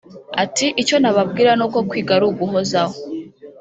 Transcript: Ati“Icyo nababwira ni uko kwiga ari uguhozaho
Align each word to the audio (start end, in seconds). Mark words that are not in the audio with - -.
Ati“Icyo 0.43 0.95
nababwira 0.99 1.51
ni 1.55 1.63
uko 1.67 1.79
kwiga 1.89 2.11
ari 2.17 2.25
uguhozaho 2.31 2.95